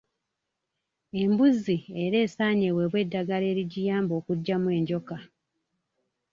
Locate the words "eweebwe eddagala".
2.71-3.45